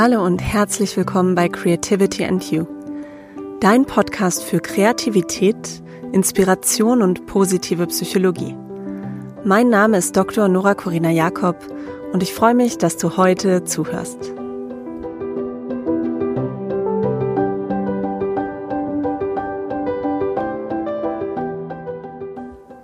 [0.00, 2.68] Hallo und herzlich willkommen bei Creativity and You,
[3.58, 5.82] dein Podcast für Kreativität,
[6.12, 8.54] Inspiration und positive Psychologie.
[9.42, 10.46] Mein Name ist Dr.
[10.46, 11.56] Nora Corina Jakob
[12.12, 14.20] und ich freue mich, dass du heute zuhörst.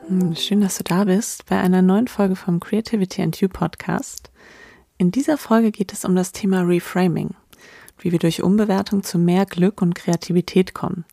[0.08, 4.32] Hm, schön, dass du da bist bei einer neuen Folge vom Creativity and You Podcast.
[4.96, 7.34] In dieser Folge geht es um das Thema Reframing,
[7.98, 11.04] wie wir durch Umbewertung zu mehr Glück und Kreativität kommen.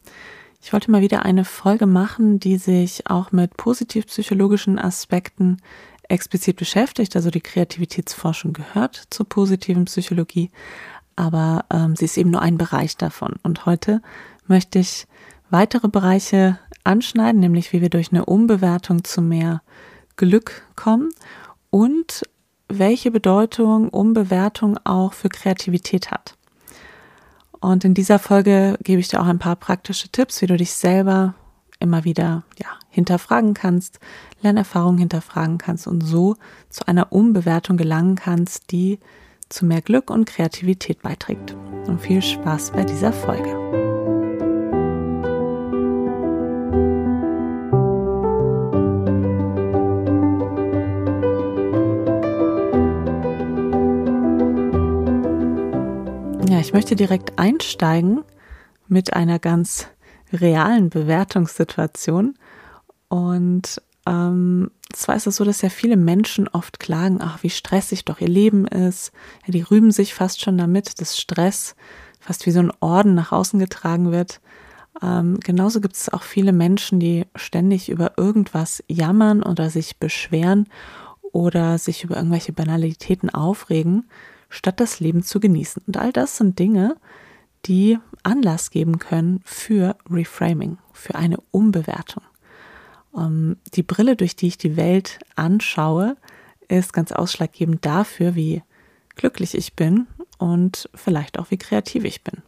[0.61, 5.57] Ich wollte mal wieder eine Folge machen, die sich auch mit positiv-psychologischen Aspekten
[6.07, 7.15] explizit beschäftigt.
[7.15, 10.51] Also die Kreativitätsforschung gehört zur positiven Psychologie,
[11.15, 13.35] aber ähm, sie ist eben nur ein Bereich davon.
[13.41, 14.03] Und heute
[14.45, 15.07] möchte ich
[15.49, 19.63] weitere Bereiche anschneiden, nämlich wie wir durch eine Umbewertung zu mehr
[20.15, 21.09] Glück kommen
[21.71, 22.23] und
[22.79, 26.35] welche Bedeutung Umbewertung auch für Kreativität hat.
[27.59, 30.73] Und in dieser Folge gebe ich dir auch ein paar praktische Tipps, wie du dich
[30.73, 31.35] selber
[31.79, 33.99] immer wieder ja, hinterfragen kannst,
[34.41, 36.35] Lernerfahrungen hinterfragen kannst und so
[36.69, 38.99] zu einer Umbewertung gelangen kannst, die
[39.49, 41.55] zu mehr Glück und Kreativität beiträgt.
[41.87, 43.90] Und viel Spaß bei dieser Folge.
[56.71, 58.23] Ich möchte direkt einsteigen
[58.87, 59.87] mit einer ganz
[60.31, 62.35] realen Bewertungssituation.
[63.09, 68.05] Und ähm, zwar ist es so, dass ja viele Menschen oft klagen, ach, wie stressig
[68.05, 69.11] doch ihr Leben ist.
[69.45, 71.75] Ja, die rühmen sich fast schon damit, dass Stress
[72.21, 74.39] fast wie so ein Orden nach außen getragen wird.
[75.03, 80.69] Ähm, genauso gibt es auch viele Menschen, die ständig über irgendwas jammern oder sich beschweren
[81.33, 84.05] oder sich über irgendwelche Banalitäten aufregen
[84.51, 85.81] statt das Leben zu genießen.
[85.87, 86.97] Und all das sind Dinge,
[87.65, 92.23] die Anlass geben können für Reframing, für eine Umbewertung.
[93.11, 96.15] Um, ähm, die Brille, durch die ich die Welt anschaue,
[96.67, 98.63] ist ganz ausschlaggebend dafür, wie
[99.15, 102.41] glücklich ich bin und vielleicht auch wie kreativ ich bin.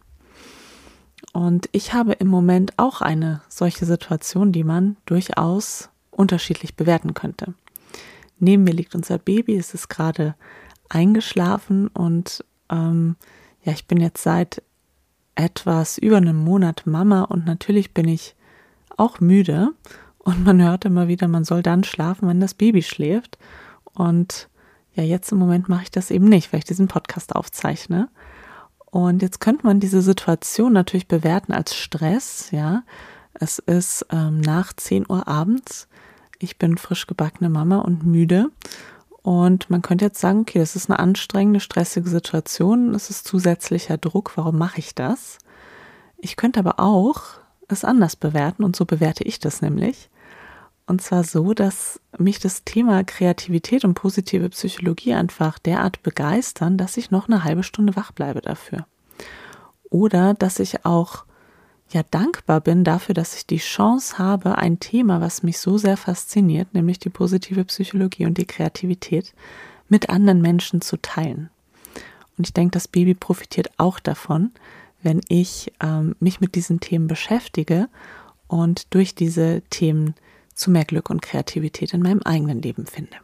[1.33, 7.53] Und ich habe im Moment auch eine solche Situation, die man durchaus unterschiedlich bewerten könnte.
[8.39, 10.35] Neben mir liegt unser Baby, es ist gerade
[10.89, 13.15] eingeschlafen und ähm,
[13.63, 14.61] ja, ich bin jetzt seit
[15.35, 18.35] etwas über einem Monat Mama und natürlich bin ich
[18.97, 19.69] auch müde
[20.19, 23.37] und man hört immer wieder, man soll dann schlafen, wenn das Baby schläft
[23.93, 24.49] und
[24.95, 28.09] ja, jetzt im Moment mache ich das eben nicht, weil ich diesen Podcast aufzeichne.
[28.85, 32.83] Und jetzt könnte man diese Situation natürlich bewerten als Stress, ja.
[33.33, 35.87] Es ist ähm, nach 10 Uhr abends.
[36.37, 38.51] Ich bin frisch gebackene Mama und müde.
[39.23, 43.97] Und man könnte jetzt sagen, okay, das ist eine anstrengende, stressige Situation, das ist zusätzlicher
[43.97, 45.37] Druck, warum mache ich das?
[46.17, 47.21] Ich könnte aber auch
[47.69, 50.09] es anders bewerten und so bewerte ich das nämlich.
[50.85, 56.97] Und zwar so, dass mich das Thema Kreativität und positive Psychologie einfach derart begeistern, dass
[56.97, 58.85] ich noch eine halbe Stunde wach bleibe dafür.
[59.89, 61.23] Oder dass ich auch
[61.93, 65.97] ja dankbar bin dafür, dass ich die Chance habe, ein Thema, was mich so sehr
[65.97, 69.33] fasziniert, nämlich die positive Psychologie und die Kreativität,
[69.89, 71.49] mit anderen Menschen zu teilen.
[72.37, 74.51] Und ich denke, das Baby profitiert auch davon,
[75.01, 77.89] wenn ich ähm, mich mit diesen Themen beschäftige
[78.47, 80.15] und durch diese Themen
[80.55, 83.17] zu mehr Glück und Kreativität in meinem eigenen Leben finde.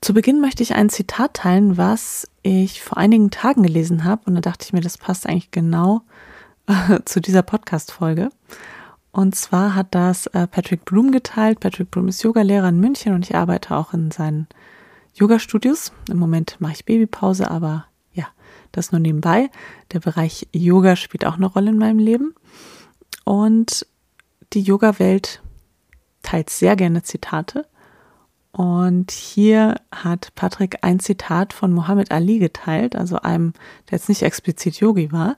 [0.00, 4.34] Zu Beginn möchte ich ein Zitat teilen, was ich vor einigen Tagen gelesen habe und
[4.34, 6.02] da dachte ich mir, das passt eigentlich genau
[7.04, 8.30] zu dieser Podcast-Folge.
[9.12, 11.60] Und zwar hat das äh, Patrick Bloom geteilt.
[11.60, 14.48] Patrick Bloom ist Yogalehrer in München und ich arbeite auch in seinen
[15.14, 15.92] Yoga-Studios.
[16.10, 18.26] Im Moment mache ich Babypause, aber ja,
[18.72, 19.50] das nur nebenbei.
[19.92, 22.34] Der Bereich Yoga spielt auch eine Rolle in meinem Leben.
[23.24, 23.86] Und
[24.52, 25.42] die Yoga-Welt
[26.22, 27.66] teilt sehr gerne Zitate.
[28.50, 33.52] Und hier hat Patrick ein Zitat von Muhammad Ali geteilt, also einem,
[33.90, 35.36] der jetzt nicht explizit Yogi war,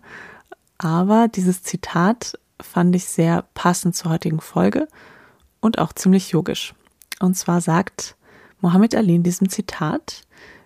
[0.79, 4.89] aber dieses Zitat fand ich sehr passend zur heutigen Folge
[5.61, 6.75] und auch ziemlich yogisch.
[7.21, 8.17] Und zwar sagt
[8.61, 10.23] Muhammad Ali in diesem Zitat,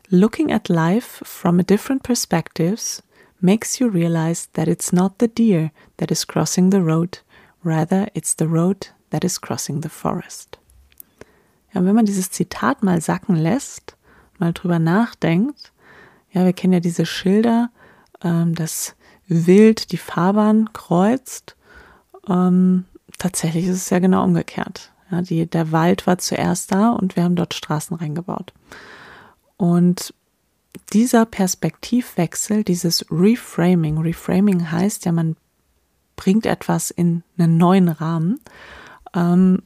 [0.09, 3.03] Looking at life from a different perspectives
[3.41, 7.23] makes you realize that it's not the deer that is crossing the road,
[7.65, 10.59] rather it's the road that is crossing the forest.
[11.73, 13.97] Ja, wenn man dieses Zitat mal sacken lässt,
[14.39, 15.73] mal drüber nachdenkt,
[16.33, 17.71] ja, wir kennen ja diese Schilder,
[18.23, 18.97] ähm, dass
[19.31, 21.57] wild die Fahrbahn kreuzt.
[22.29, 22.85] Ähm,
[23.19, 24.93] tatsächlich ist es ja genau umgekehrt.
[25.11, 28.53] Ja, die, der Wald war zuerst da und wir haben dort Straßen reingebaut.
[29.57, 30.15] Und
[30.93, 35.37] dieser Perspektivwechsel, dieses Reframing, Reframing heißt ja, man
[36.17, 38.41] bringt etwas in einen neuen Rahmen,
[39.15, 39.63] ähm,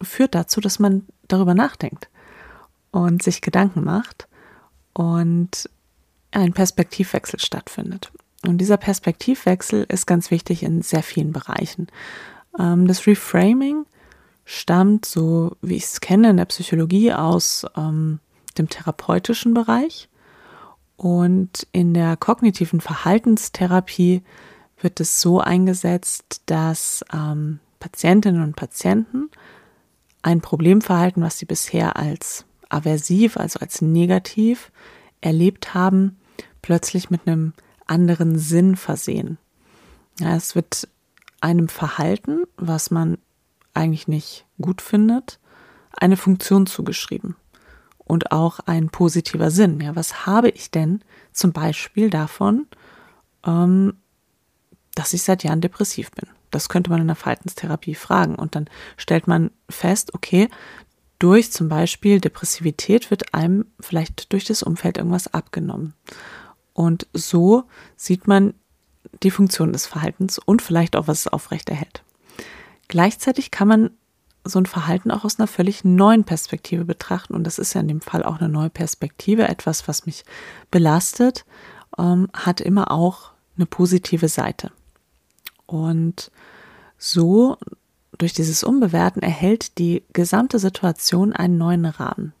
[0.00, 2.08] führt dazu, dass man darüber nachdenkt
[2.90, 4.28] und sich Gedanken macht
[4.92, 5.68] und
[6.30, 8.12] ein Perspektivwechsel stattfindet.
[8.46, 11.88] Und dieser Perspektivwechsel ist ganz wichtig in sehr vielen Bereichen.
[12.58, 13.86] Ähm, das Reframing
[14.44, 18.20] stammt, so wie ich es kenne, in der Psychologie aus ähm,
[18.58, 20.08] dem therapeutischen Bereich.
[20.96, 24.22] Und in der kognitiven Verhaltenstherapie
[24.80, 29.30] wird es so eingesetzt, dass ähm, Patientinnen und Patienten
[30.22, 34.70] ein Problemverhalten, was sie bisher als aversiv, also als negativ
[35.20, 36.16] erlebt haben,
[36.62, 37.54] plötzlich mit einem
[37.86, 39.38] anderen Sinn versehen.
[40.20, 40.88] Ja, es wird
[41.40, 43.18] einem Verhalten, was man
[43.74, 45.38] eigentlich nicht gut findet,
[45.96, 47.36] eine Funktion zugeschrieben
[47.98, 49.80] und auch ein positiver Sinn.
[49.80, 51.00] Ja, was habe ich denn
[51.32, 52.66] zum Beispiel davon,
[53.44, 53.94] ähm,
[54.94, 56.28] dass ich seit Jahren depressiv bin?
[56.50, 60.48] Das könnte man in der Verhaltenstherapie fragen und dann stellt man fest, okay,
[61.18, 65.94] durch zum Beispiel Depressivität wird einem vielleicht durch das Umfeld irgendwas abgenommen.
[66.74, 67.64] Und so
[67.96, 68.54] sieht man
[69.22, 72.02] die Funktion des Verhaltens und vielleicht auch, was es aufrechterhält.
[72.88, 73.90] Gleichzeitig kann man
[74.44, 77.34] so ein Verhalten auch aus einer völlig neuen Perspektive betrachten.
[77.34, 79.48] Und das ist ja in dem Fall auch eine neue Perspektive.
[79.48, 80.24] Etwas, was mich
[80.70, 81.46] belastet,
[81.96, 84.70] ähm, hat immer auch eine positive Seite.
[85.66, 86.30] Und
[86.98, 87.56] so
[88.18, 92.32] durch dieses Umbewerten erhält die gesamte Situation einen neuen Rahmen.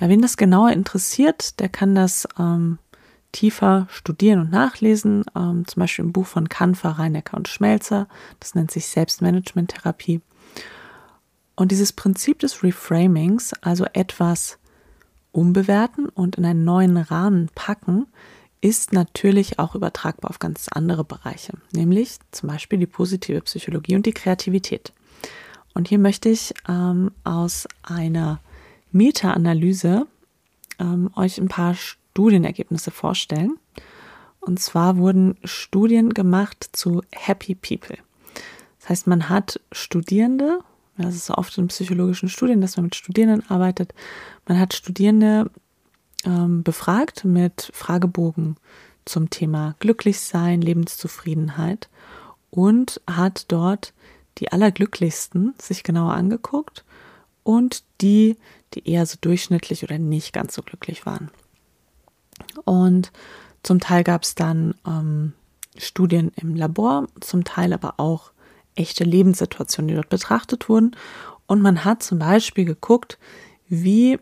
[0.00, 2.78] Ja, wen das genauer interessiert, der kann das ähm,
[3.32, 8.06] tiefer studieren und nachlesen, ähm, zum Beispiel im Buch von Kanfer, Reinecker und Schmelzer.
[8.40, 10.20] Das nennt sich Selbstmanagement-Therapie.
[11.56, 14.58] Und dieses Prinzip des Reframings, also etwas
[15.32, 18.06] umbewerten und in einen neuen Rahmen packen,
[18.60, 24.06] ist natürlich auch übertragbar auf ganz andere Bereiche, nämlich zum Beispiel die positive Psychologie und
[24.06, 24.92] die Kreativität.
[25.74, 28.40] Und hier möchte ich ähm, aus einer
[28.92, 30.06] Meta-Analyse
[30.78, 31.74] ähm, euch ein paar
[32.12, 33.58] Studienergebnisse vorstellen.
[34.40, 37.96] Und zwar wurden Studien gemacht zu Happy People.
[38.80, 40.58] Das heißt, man hat Studierende,
[40.98, 43.94] das ist so oft in psychologischen Studien, dass man mit Studierenden arbeitet,
[44.46, 45.50] man hat Studierende
[46.24, 48.56] ähm, befragt mit Fragebogen
[49.04, 51.88] zum Thema Glücklichsein, Lebenszufriedenheit
[52.50, 53.94] und hat dort
[54.38, 56.84] die allerglücklichsten sich genauer angeguckt
[57.42, 58.36] und die,
[58.74, 61.30] die eher so durchschnittlich oder nicht ganz so glücklich waren.
[62.64, 63.12] Und
[63.62, 65.32] zum Teil gab es dann ähm,
[65.76, 68.32] Studien im Labor, zum Teil aber auch
[68.74, 70.96] echte Lebenssituationen, die dort betrachtet wurden.
[71.46, 73.18] Und man hat zum Beispiel geguckt,
[73.68, 74.18] wie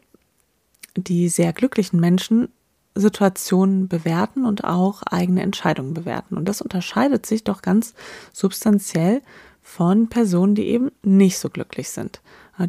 [0.96, 2.48] die sehr glücklichen Menschen
[2.94, 6.36] Situationen bewerten und auch eigene Entscheidungen bewerten.
[6.36, 7.94] Und das unterscheidet sich doch ganz
[8.32, 9.22] substanziell
[9.62, 12.20] von Personen, die eben nicht so glücklich sind,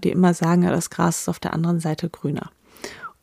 [0.03, 2.51] die immer sagen, das Gras ist auf der anderen Seite grüner.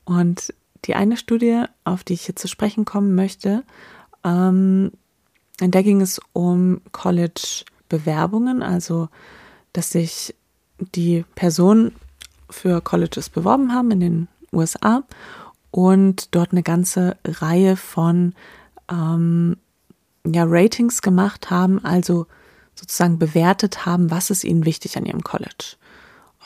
[0.04, 0.52] Und
[0.84, 3.64] die eine Studie, auf die ich jetzt zu sprechen kommen möchte,
[4.24, 4.92] ähm,
[5.60, 9.08] in der ging es um College-Bewerbungen, also
[9.72, 10.34] dass sich
[10.78, 11.92] die Personen
[12.50, 15.02] für Colleges beworben haben in den USA
[15.70, 18.34] und dort eine ganze Reihe von
[18.90, 19.56] ähm,
[20.24, 22.26] ja, Ratings gemacht haben, also
[22.74, 25.76] sozusagen bewertet haben, was ist ihnen wichtig an ihrem College.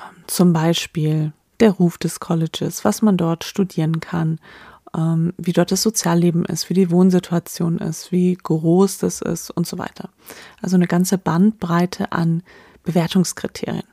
[0.01, 4.41] Ähm, zum Beispiel der Ruf des Colleges, was man dort studieren kann,
[4.97, 9.67] ähm, wie dort das Sozialleben ist, wie die Wohnsituation ist, wie groß das ist und
[9.67, 10.11] so weiter.
[10.61, 12.43] Also eine ganze Bandbreite an
[12.83, 13.87] Bewertungskriterien.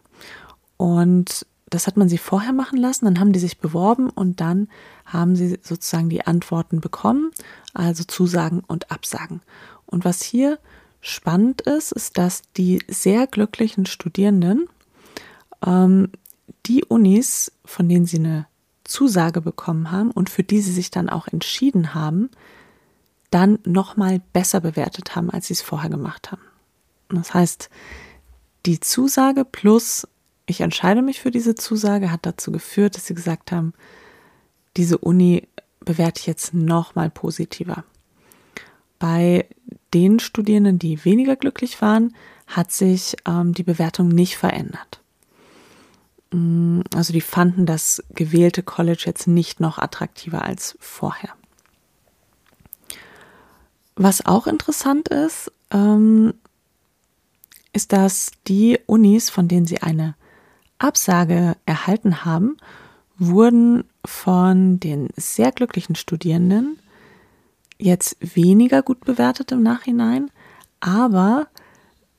[0.78, 4.68] Und das hat man sie vorher machen lassen, dann haben die sich beworben und dann
[5.06, 7.30] haben sie sozusagen die Antworten bekommen,
[7.76, 9.42] also Zusagen und Absagen.
[9.86, 10.58] Und was hier
[11.02, 14.68] spannend ist, ist, dass die sehr glücklichen Studierenden
[15.64, 16.10] ähm,
[16.66, 18.48] die Unis, von denen sie eine
[18.84, 22.30] Zusage bekommen haben und für die sie sich dann auch entschieden haben,
[23.32, 26.42] dann nochmal besser bewertet haben, als sie es vorher gemacht haben.
[27.10, 27.70] Das heißt,
[28.66, 30.08] die Zusage plus
[30.50, 33.74] ich entscheide mich für diese Zusage hat dazu geführt, dass sie gesagt haben,
[34.78, 35.48] diese Uni
[35.80, 37.84] bewerte ich jetzt nochmal positiver.
[38.98, 39.48] Bei
[39.94, 42.16] den Studierenden, die weniger glücklich waren,
[42.48, 44.99] hat sich ähm, die Bewertung nicht verändert.
[46.32, 51.34] Mm, also die fanden das gewählte College jetzt nicht noch attraktiver als vorher.
[53.96, 56.34] Was auch interessant ist, ähm,
[57.74, 60.16] ist, dass die Unis, von denen sie eine
[60.78, 62.58] Absage erhalten haben,
[63.18, 66.80] wurden von den sehr glücklichen Studierenden
[67.78, 70.32] jetzt weniger gut bewertet im Nachhinein,
[70.80, 71.48] aber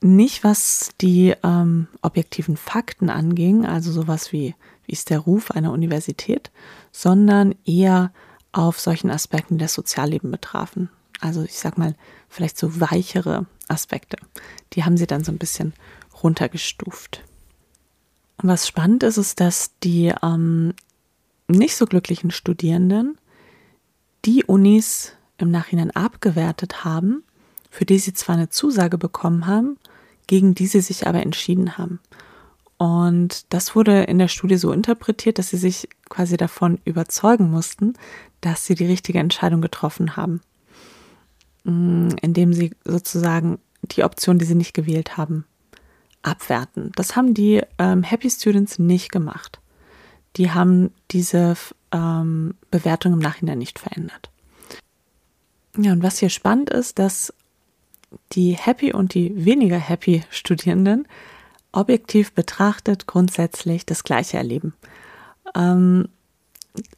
[0.03, 4.55] nicht was die ähm, objektiven Fakten anging, also sowas wie,
[4.87, 6.51] wie ist der Ruf einer Universität,
[6.91, 8.13] sondern eher
[8.53, 10.91] auf solchen Aspekten, die Sozialleben betrafen.
[11.21, 11.95] Also ich sag mal,
[12.29, 14.17] vielleicht so weichere Aspekte.
[14.73, 15.75] Die haben sie dann so ein bisschen
[16.23, 17.23] runtergestuft.
[18.39, 20.73] Und was spannend ist, ist, dass die ähm,
[21.47, 23.19] nicht so glücklichen Studierenden
[24.25, 27.23] die Unis im Nachhinein abgewertet haben,
[27.71, 29.79] für die sie zwar eine Zusage bekommen haben,
[30.31, 31.99] gegen die sie sich aber entschieden haben.
[32.79, 37.95] Und das wurde in der Studie so interpretiert, dass sie sich quasi davon überzeugen mussten,
[38.41, 40.41] dass sie die richtige Entscheidung getroffen haben,
[41.65, 45.47] mm, indem sie sozusagen die Option, die sie nicht gewählt haben,
[46.23, 46.93] abwerten.
[46.95, 49.59] Das haben die ähm, Happy Students nicht gemacht.
[50.37, 51.57] Die haben diese
[51.91, 54.31] ähm, Bewertung im Nachhinein nicht verändert.
[55.77, 57.35] Ja, und was hier spannend ist, dass
[58.33, 61.07] die Happy und die weniger Happy Studierenden
[61.73, 64.75] objektiv betrachtet grundsätzlich das Gleiche erleben.
[65.55, 66.09] Ähm,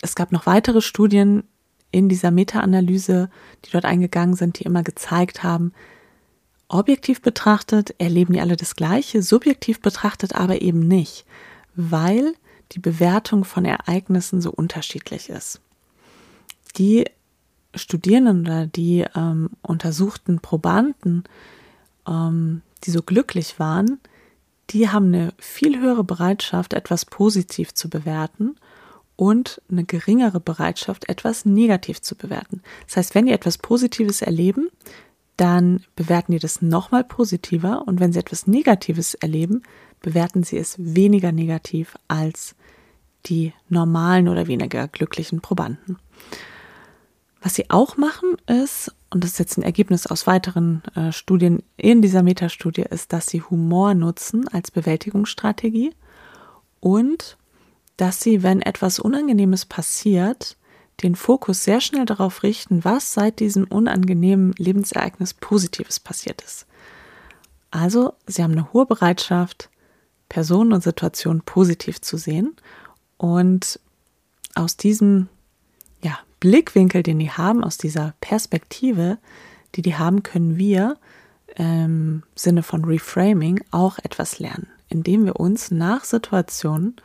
[0.00, 1.44] es gab noch weitere Studien
[1.90, 3.28] in dieser Meta-Analyse,
[3.64, 5.72] die dort eingegangen sind, die immer gezeigt haben,
[6.68, 11.26] objektiv betrachtet erleben die alle das Gleiche, subjektiv betrachtet aber eben nicht,
[11.74, 12.34] weil
[12.72, 15.60] die Bewertung von Ereignissen so unterschiedlich ist.
[16.78, 17.04] Die
[17.74, 21.24] Studierenden oder die ähm, untersuchten Probanden,
[22.06, 23.98] ähm, die so glücklich waren,
[24.70, 28.56] die haben eine viel höhere Bereitschaft, etwas positiv zu bewerten
[29.16, 32.62] und eine geringere Bereitschaft, etwas negativ zu bewerten.
[32.86, 34.68] Das heißt, wenn die etwas Positives erleben,
[35.36, 39.62] dann bewerten die das nochmal positiver und wenn sie etwas Negatives erleben,
[40.00, 42.54] bewerten sie es weniger negativ als
[43.26, 45.98] die normalen oder weniger glücklichen Probanden.
[47.42, 51.62] Was sie auch machen ist, und das ist jetzt ein Ergebnis aus weiteren äh, Studien
[51.76, 55.92] in dieser Metastudie, ist, dass sie Humor nutzen als Bewältigungsstrategie
[56.80, 57.36] und
[57.96, 60.56] dass sie, wenn etwas Unangenehmes passiert,
[61.02, 66.66] den Fokus sehr schnell darauf richten, was seit diesem unangenehmen Lebensereignis Positives passiert ist.
[67.72, 69.68] Also, sie haben eine hohe Bereitschaft,
[70.28, 72.54] Personen und Situationen positiv zu sehen
[73.16, 73.80] und
[74.54, 75.28] aus diesem
[76.42, 79.18] Blickwinkel, den die haben, aus dieser Perspektive,
[79.76, 80.96] die die haben, können wir
[81.54, 86.96] im Sinne von Reframing auch etwas lernen, indem wir uns nach Situationen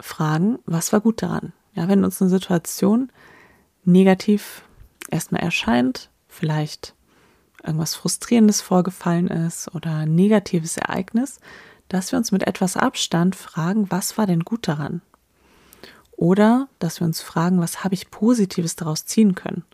[0.00, 1.52] fragen, was war gut daran?
[1.74, 3.12] Ja, wenn uns eine Situation
[3.84, 4.64] negativ
[5.12, 6.96] erstmal erscheint, vielleicht
[7.62, 11.38] irgendwas Frustrierendes vorgefallen ist oder ein negatives Ereignis,
[11.88, 15.02] dass wir uns mit etwas Abstand fragen, was war denn gut daran?
[16.16, 19.64] Oder dass wir uns fragen, was habe ich Positives daraus ziehen können?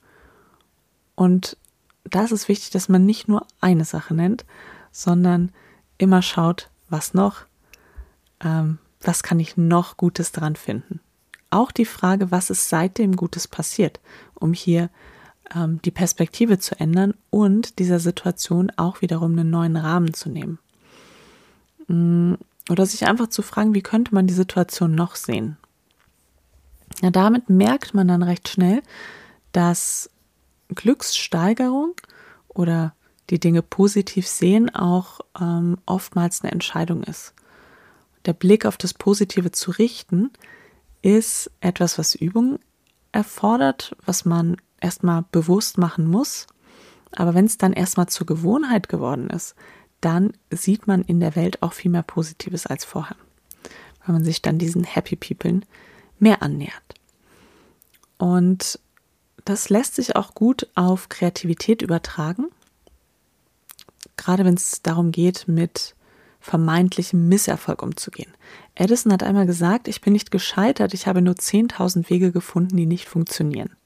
[1.14, 1.56] Und
[2.04, 4.44] da ist es wichtig, dass man nicht nur eine Sache nennt,
[4.90, 5.52] sondern
[5.98, 7.42] immer schaut, was noch,
[8.42, 11.00] ähm, was kann ich noch Gutes daran finden.
[11.50, 14.00] Auch die Frage, was ist seitdem Gutes passiert,
[14.34, 14.88] um hier
[15.54, 20.58] ähm, die Perspektive zu ändern und dieser Situation auch wiederum einen neuen Rahmen zu nehmen.
[21.88, 22.34] Mm,
[22.68, 25.56] oder sich einfach zu fragen, wie könnte man die Situation noch sehen?
[27.00, 28.82] Ja, damit merkt man dann recht schnell,
[29.52, 30.10] dass
[30.68, 31.94] Glückssteigerung
[32.48, 32.94] oder
[33.30, 37.32] die Dinge positiv sehen auch ähm, oftmals eine Entscheidung ist.
[38.26, 40.30] Der Blick auf das Positive zu richten
[41.00, 42.58] ist etwas, was Übung
[43.12, 46.46] erfordert, was man erstmal bewusst machen muss.
[47.12, 49.54] Aber wenn es dann erstmal zur Gewohnheit geworden ist,
[50.00, 53.16] dann sieht man in der Welt auch viel mehr Positives als vorher.
[54.04, 55.60] Wenn man sich dann diesen Happy People
[56.20, 56.94] mehr annähert.
[58.18, 58.78] Und
[59.44, 62.46] das lässt sich auch gut auf Kreativität übertragen.
[64.16, 65.94] Gerade wenn es darum geht, mit
[66.40, 68.32] vermeintlichem Misserfolg umzugehen.
[68.74, 72.86] Edison hat einmal gesagt, ich bin nicht gescheitert, ich habe nur 10.000 Wege gefunden, die
[72.86, 73.76] nicht funktionieren.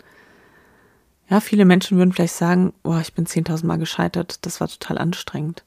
[1.28, 4.98] Ja, viele Menschen würden vielleicht sagen, boah, ich bin 10.000 Mal gescheitert, das war total
[4.98, 5.64] anstrengend.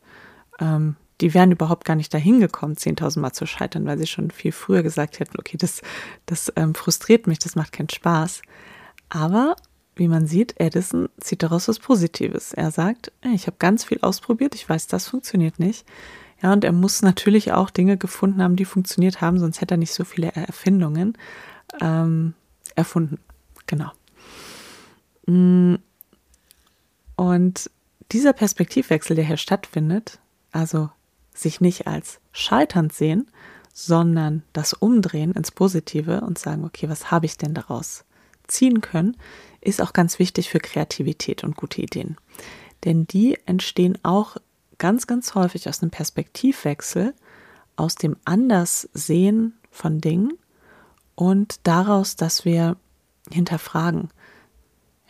[0.60, 4.32] Ähm, die wären überhaupt gar nicht dahin gekommen, 10.000 Mal zu scheitern, weil sie schon
[4.32, 5.82] viel früher gesagt hätten, okay, das,
[6.26, 8.42] das ähm, frustriert mich, das macht keinen Spaß.
[9.10, 9.56] Aber
[9.96, 12.54] wie man sieht, Edison zieht daraus was Positives.
[12.54, 15.86] Er sagt, ich habe ganz viel ausprobiert, ich weiß, das funktioniert nicht.
[16.42, 19.78] Ja, und er muss natürlich auch Dinge gefunden haben, die funktioniert haben, sonst hätte er
[19.80, 21.18] nicht so viele Erfindungen
[21.82, 22.36] ähm,
[22.76, 23.20] erfunden.
[23.66, 23.92] Genau.
[25.26, 25.76] Mm.
[27.16, 27.72] Und
[28.12, 30.20] dieser Perspektivwechsel, der hier stattfindet,
[30.52, 30.92] also
[31.38, 33.30] sich nicht als scheiternd sehen,
[33.74, 38.06] sondern das Umdrehen ins Positive und sagen, okay, was habe ich denn daraus
[38.48, 39.18] ziehen können,
[39.62, 42.18] ist auch ganz wichtig für Kreativität und gute Ideen.
[42.86, 44.38] Denn die entstehen auch
[44.78, 47.14] ganz, ganz häufig aus einem Perspektivwechsel,
[47.76, 50.34] aus dem Anderssehen von Dingen
[51.16, 52.78] und daraus, dass wir
[53.32, 54.10] hinterfragen.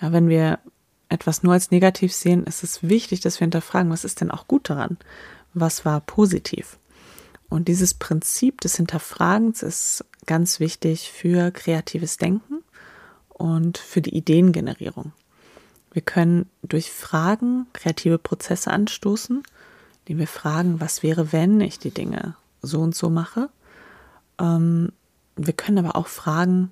[0.02, 0.60] Ja, wenn wir
[1.10, 4.48] etwas nur als negativ sehen, ist es wichtig, dass wir hinterfragen, was ist denn auch
[4.48, 4.98] gut daran?
[5.60, 6.78] Was war positiv?
[7.50, 12.64] Und dieses Prinzip des Hinterfragens ist ganz wichtig für kreatives Denken
[13.30, 15.14] und für die Ideengenerierung.
[15.92, 19.42] Wir können durch Fragen kreative Prozesse anstoßen,
[20.06, 23.50] indem wir fragen, was wäre, wenn ich die Dinge so und so mache.
[24.40, 24.92] Ähm,
[25.36, 26.72] wir können aber auch fragen,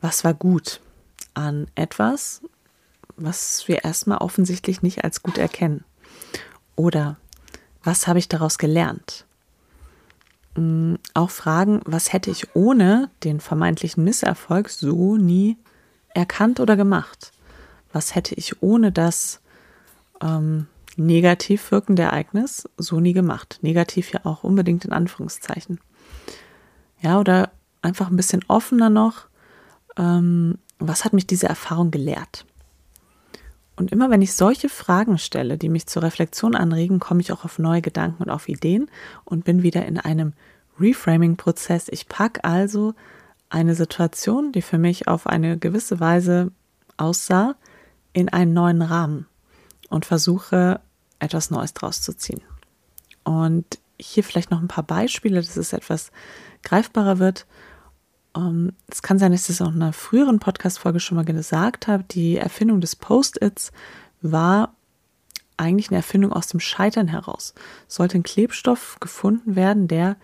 [0.00, 0.80] was war gut
[1.34, 2.42] an etwas,
[3.16, 5.84] was wir erstmal offensichtlich nicht als gut erkennen.
[6.76, 7.16] Oder
[7.82, 9.24] was habe ich daraus gelernt?
[10.56, 15.56] Mm, auch fragen, was hätte ich ohne den vermeintlichen Misserfolg so nie
[16.14, 17.32] erkannt oder gemacht?
[17.92, 19.40] Was hätte ich ohne das
[20.20, 23.58] ähm, negativ wirkende Ereignis so nie gemacht?
[23.62, 25.80] Negativ ja auch unbedingt in Anführungszeichen.
[27.00, 27.50] Ja, oder
[27.82, 29.26] einfach ein bisschen offener noch,
[29.96, 32.44] ähm, was hat mich diese Erfahrung gelehrt?
[33.80, 37.46] Und immer wenn ich solche Fragen stelle, die mich zur Reflexion anregen, komme ich auch
[37.46, 38.90] auf neue Gedanken und auf Ideen
[39.24, 40.34] und bin wieder in einem
[40.78, 41.88] Reframing-Prozess.
[41.88, 42.92] Ich packe also
[43.48, 46.52] eine Situation, die für mich auf eine gewisse Weise
[46.98, 47.56] aussah,
[48.12, 49.26] in einen neuen Rahmen
[49.88, 50.82] und versuche
[51.18, 52.42] etwas Neues draus zu ziehen.
[53.24, 56.12] Und hier vielleicht noch ein paar Beispiele, dass es etwas
[56.64, 57.46] greifbarer wird.
[58.32, 61.88] Um, es kann sein, dass ich es auch in einer früheren Podcast-Folge schon mal gesagt
[61.88, 62.04] habe.
[62.04, 63.72] Die Erfindung des Post-its
[64.22, 64.74] war
[65.56, 67.54] eigentlich eine Erfindung aus dem Scheitern heraus.
[67.88, 70.16] Es sollte ein Klebstoff gefunden werden, der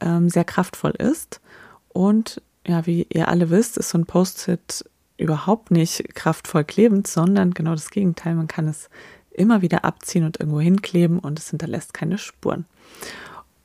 [0.00, 1.40] ähm, sehr kraftvoll ist.
[1.88, 4.84] Und ja, wie ihr alle wisst, ist so ein Post-it
[5.16, 8.34] überhaupt nicht kraftvoll klebend, sondern genau das Gegenteil.
[8.34, 8.90] Man kann es
[9.30, 12.66] immer wieder abziehen und irgendwo hinkleben und es hinterlässt keine Spuren.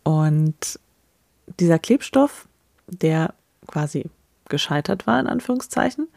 [0.03, 0.79] Und
[1.59, 2.47] dieser Klebstoff,
[2.87, 3.33] der
[3.71, 4.09] quasi
[4.49, 6.07] gescheitert war, in Anführungszeichen,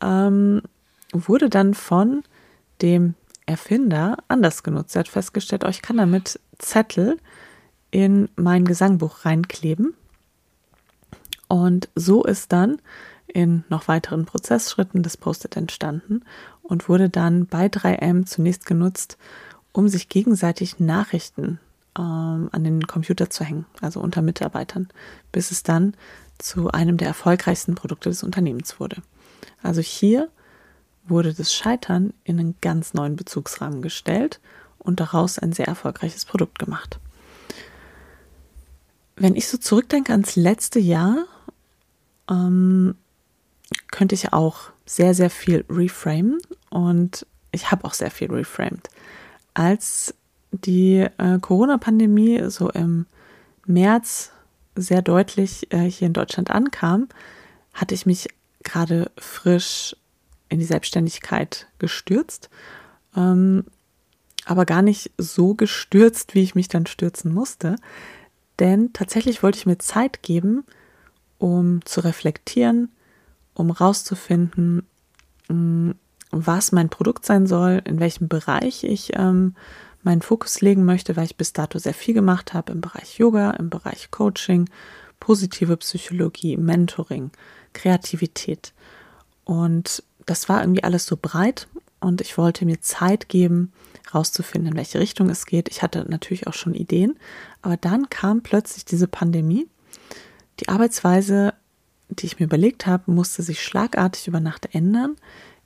[0.00, 0.62] ähm,
[1.12, 2.22] wurde dann von
[2.82, 3.14] dem
[3.46, 4.96] Erfinder anders genutzt.
[4.96, 7.18] Er hat festgestellt, oh, ich kann damit Zettel
[7.90, 9.94] in mein Gesangbuch reinkleben.
[11.48, 12.78] Und so ist dann
[13.28, 16.22] in noch weiteren Prozessschritten das Post-it entstanden
[16.62, 19.16] und wurde dann bei 3M zunächst genutzt,
[19.72, 21.60] um sich gegenseitig Nachrichten
[21.96, 24.88] ähm, an den Computer zu hängen, also unter Mitarbeitern,
[25.32, 25.94] bis es dann
[26.38, 29.02] zu einem der erfolgreichsten Produkte des Unternehmens wurde.
[29.62, 30.28] Also hier
[31.06, 34.40] wurde das Scheitern in einen ganz neuen Bezugsrahmen gestellt
[34.78, 36.98] und daraus ein sehr erfolgreiches Produkt gemacht.
[39.16, 41.24] Wenn ich so zurückdenke ans letzte Jahr,
[42.30, 42.96] ähm,
[43.90, 46.38] könnte ich auch sehr, sehr viel reframen
[46.70, 48.88] und ich habe auch sehr viel reframed.
[49.54, 50.14] Als
[50.52, 53.06] die äh, Corona-Pandemie so im
[53.66, 54.32] März
[54.76, 57.08] sehr deutlich äh, hier in Deutschland ankam,
[57.74, 58.28] hatte ich mich
[58.62, 59.96] gerade frisch
[60.48, 62.50] in die Selbstständigkeit gestürzt,
[63.16, 63.64] ähm,
[64.44, 67.76] aber gar nicht so gestürzt, wie ich mich dann stürzen musste.
[68.58, 70.64] Denn tatsächlich wollte ich mir Zeit geben,
[71.38, 72.90] um zu reflektieren,
[73.54, 74.86] um rauszufinden,
[75.48, 75.90] mm,
[76.30, 79.54] was mein Produkt sein soll, in welchem Bereich ich ähm,
[80.06, 83.50] meinen Fokus legen möchte, weil ich bis dato sehr viel gemacht habe im Bereich Yoga,
[83.50, 84.70] im Bereich Coaching,
[85.20, 87.30] positive Psychologie, Mentoring,
[87.74, 88.72] Kreativität.
[89.44, 91.68] Und das war irgendwie alles so breit
[92.00, 93.72] und ich wollte mir Zeit geben,
[94.14, 95.68] rauszufinden, in welche Richtung es geht.
[95.68, 97.18] Ich hatte natürlich auch schon Ideen,
[97.60, 99.68] aber dann kam plötzlich diese Pandemie.
[100.60, 101.52] Die Arbeitsweise,
[102.08, 105.16] die ich mir überlegt habe, musste sich schlagartig über Nacht ändern.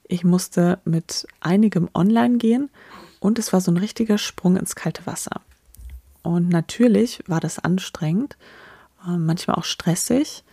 [0.07, 2.69] Ich musste mit einigem online gehen
[3.21, 5.39] und es war so ein richtiger Sprung ins kalte Wasser.
[6.23, 8.35] Und natürlich war das anstrengend,
[9.07, 10.43] äh, manchmal auch stressig,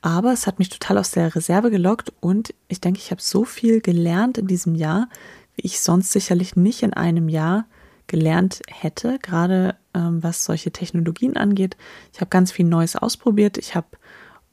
[0.00, 3.44] aber es hat mich total aus der Reserve gelockt und ich denke, ich habe so
[3.44, 5.08] viel gelernt in diesem Jahr,
[5.56, 7.64] wie ich sonst sicherlich nicht in einem Jahr
[8.06, 11.76] gelernt hätte, gerade ähm, was solche Technologien angeht.
[12.12, 13.58] Ich habe ganz viel Neues ausprobiert.
[13.58, 13.88] Ich habe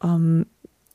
[0.03, 0.47] ähm,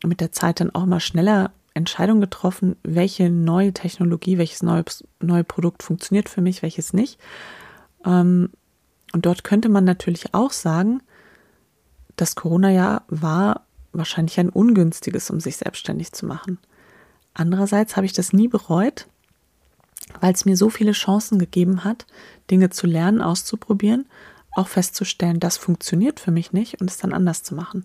[0.04, 4.84] mit der Zeit dann auch mal schneller Entscheidung getroffen, welche neue Technologie, welches neue,
[5.20, 7.18] neue Produkt funktioniert für mich, welches nicht.
[8.04, 8.50] Ähm,
[9.12, 11.02] und dort könnte man natürlich auch sagen,
[12.16, 16.58] das Corona-Jahr war wahrscheinlich ein ungünstiges, um sich selbstständig zu machen.
[17.34, 19.06] Andererseits habe ich das nie bereut,
[20.20, 22.06] weil es mir so viele Chancen gegeben hat,
[22.50, 24.06] Dinge zu lernen, auszuprobieren,
[24.52, 27.84] auch festzustellen, das funktioniert für mich nicht und es dann anders zu machen.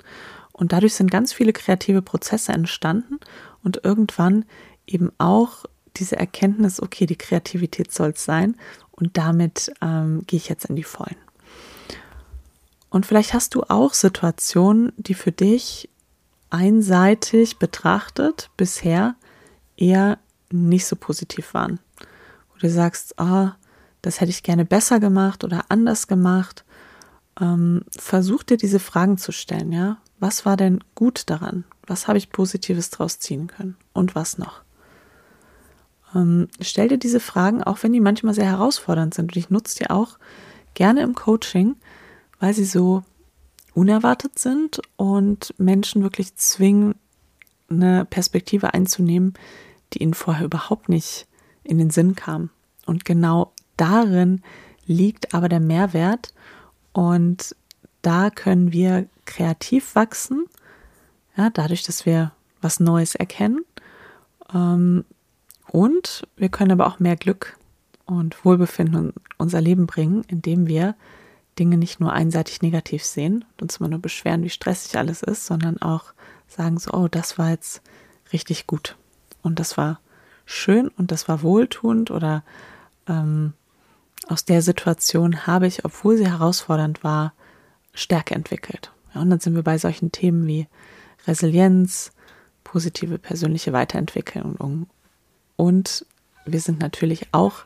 [0.56, 3.20] Und dadurch sind ganz viele kreative Prozesse entstanden
[3.62, 4.46] und irgendwann
[4.88, 5.66] eben auch
[5.98, 8.56] diese Erkenntnis, okay, die Kreativität soll es sein
[8.92, 11.18] und damit ähm, gehe ich jetzt in die Vollen.
[12.90, 15.90] Und vielleicht hast du auch Situationen, die für dich
[16.50, 19.16] einseitig betrachtet bisher
[19.76, 20.20] eher
[20.52, 21.80] nicht so positiv waren.
[22.54, 23.50] Wo du sagst, oh,
[24.02, 26.64] das hätte ich gerne besser gemacht oder anders gemacht.
[27.42, 29.98] Ähm, versuch dir diese Fragen zu stellen, ja.
[30.20, 31.66] Was war denn gut daran?
[31.88, 33.78] Was habe ich Positives draus ziehen können?
[33.94, 34.62] Und was noch?
[36.16, 39.34] Ähm, stell dir diese Fragen, auch wenn die manchmal sehr herausfordernd sind.
[39.34, 40.18] Und ich nutze die auch
[40.74, 41.76] gerne im Coaching,
[42.40, 43.04] weil sie so
[43.74, 46.96] unerwartet sind und Menschen wirklich zwingen,
[47.70, 49.34] eine Perspektive einzunehmen,
[49.94, 51.28] die ihnen vorher überhaupt nicht
[51.64, 52.50] in den Sinn kam.
[52.86, 54.42] Und genau darin
[54.86, 56.34] liegt aber der Mehrwert
[56.94, 57.56] und
[58.06, 60.46] da können wir kreativ wachsen,
[61.36, 63.66] ja, dadurch, dass wir was Neues erkennen.
[64.54, 65.06] Ähm,
[65.68, 67.58] und wir können aber auch mehr Glück
[68.06, 70.96] und Wohlbefinden in unser Leben bringen, indem wir
[71.58, 75.46] Dinge nicht nur einseitig negativ sehen und uns immer nur beschweren, wie stressig alles ist,
[75.46, 76.14] sondern auch
[76.48, 77.82] sagen so, oh, das war jetzt
[78.32, 78.98] richtig gut
[79.42, 80.00] und das war
[80.46, 82.44] schön und das war wohltuend oder
[83.08, 83.54] ähm,
[84.28, 87.34] aus der Situation habe ich, obwohl sie herausfordernd war,
[87.96, 88.92] Stärke entwickelt.
[89.14, 90.68] Ja, und dann sind wir bei solchen Themen wie
[91.26, 92.12] Resilienz,
[92.64, 94.88] positive persönliche Weiterentwicklung
[95.56, 96.06] und
[96.46, 97.66] wir sind natürlich auch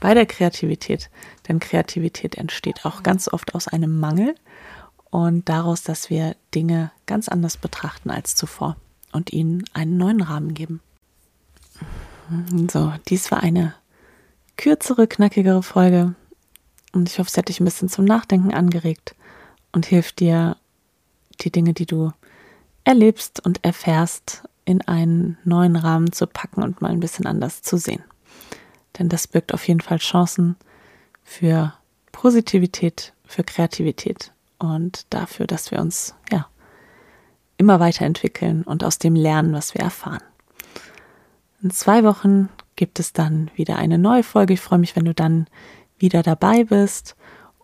[0.00, 1.10] bei der Kreativität,
[1.48, 4.34] denn Kreativität entsteht auch ganz oft aus einem Mangel
[5.10, 8.76] und daraus, dass wir Dinge ganz anders betrachten als zuvor
[9.12, 10.80] und ihnen einen neuen Rahmen geben.
[12.70, 13.74] So, dies war eine
[14.56, 16.14] kürzere, knackigere Folge
[16.92, 19.15] und ich hoffe, es hat dich ein bisschen zum Nachdenken angeregt
[19.76, 20.56] und hilft dir,
[21.42, 22.10] die Dinge, die du
[22.84, 27.76] erlebst und erfährst, in einen neuen Rahmen zu packen und mal ein bisschen anders zu
[27.76, 28.02] sehen.
[28.98, 30.56] Denn das birgt auf jeden Fall Chancen
[31.24, 31.74] für
[32.10, 36.48] Positivität, für Kreativität und dafür, dass wir uns ja
[37.58, 40.22] immer weiterentwickeln und aus dem lernen, was wir erfahren.
[41.62, 44.54] In zwei Wochen gibt es dann wieder eine neue Folge.
[44.54, 45.48] Ich freue mich, wenn du dann
[45.98, 47.14] wieder dabei bist.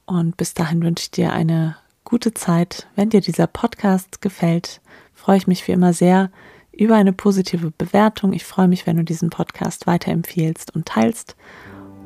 [0.05, 1.77] Und bis dahin wünsche ich dir eine
[2.12, 2.88] gute Zeit.
[2.94, 4.83] Wenn dir dieser Podcast gefällt,
[5.14, 6.31] freue ich mich wie immer sehr
[6.70, 8.35] über eine positive Bewertung.
[8.35, 11.37] Ich freue mich, wenn du diesen Podcast weiterempfiehlst und teilst.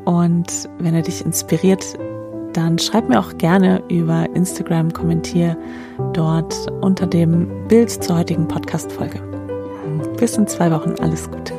[0.04, 1.84] Und wenn er dich inspiriert,
[2.52, 5.58] dann schreib mir auch gerne über Instagram, kommentier
[6.12, 9.20] dort unter dem Bild zur heutigen Podcast-Folge.
[10.18, 10.94] Bis in zwei Wochen.
[11.00, 11.55] Alles Gute.